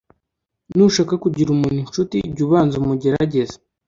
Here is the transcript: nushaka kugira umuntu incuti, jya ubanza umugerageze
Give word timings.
nushaka 0.75 1.13
kugira 1.23 1.49
umuntu 1.51 1.77
incuti, 1.83 2.15
jya 2.35 2.43
ubanza 2.47 2.73
umugerageze 2.77 3.55